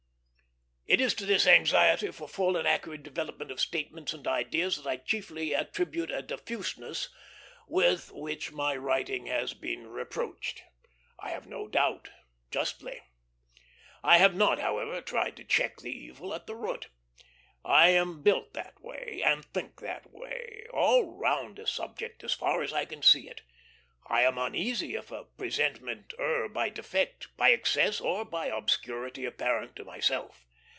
It 0.87 0.99
is 0.99 1.13
to 1.13 1.25
this 1.25 1.47
anxiety 1.47 2.11
for 2.11 2.27
full 2.27 2.57
and 2.57 2.67
accurate 2.67 3.01
development 3.03 3.49
of 3.49 3.61
statements 3.61 4.11
and 4.11 4.27
ideas 4.27 4.75
that 4.75 4.89
I 4.89 4.97
chiefly 4.97 5.53
attribute 5.55 6.11
a 6.11 6.21
diffuseness 6.21 7.07
with 7.65 8.11
which 8.11 8.51
my 8.51 8.75
writing 8.75 9.27
has 9.27 9.53
been 9.53 9.87
reproached; 9.87 10.63
I 11.17 11.29
have 11.29 11.47
no 11.47 11.69
doubt 11.69 12.09
justly. 12.51 12.99
I 14.03 14.17
have 14.17 14.35
not, 14.35 14.59
however, 14.59 14.99
tried 14.99 15.37
to 15.37 15.45
check 15.45 15.77
the 15.77 15.95
evil 15.97 16.33
at 16.33 16.45
the 16.45 16.55
root. 16.57 16.89
I 17.63 17.87
am 17.91 18.21
built 18.21 18.51
that 18.53 18.81
way, 18.81 19.21
and 19.23 19.45
think 19.45 19.79
that 19.79 20.11
way; 20.11 20.65
all 20.73 21.13
round 21.15 21.57
a 21.57 21.67
subject, 21.67 22.21
as 22.21 22.33
far 22.33 22.61
as 22.63 22.73
I 22.73 22.83
can 22.83 23.01
see 23.01 23.29
it. 23.29 23.43
I 24.07 24.23
am 24.23 24.37
uneasy 24.37 24.95
if 24.95 25.09
a 25.09 25.23
presentment 25.23 26.13
err 26.19 26.49
by 26.49 26.67
defect, 26.67 27.29
by 27.37 27.51
excess, 27.51 28.01
or 28.01 28.25
by 28.25 28.47
obscurity 28.47 29.23
apparent 29.23 29.77
to 29.77 29.85
myself. 29.85 30.45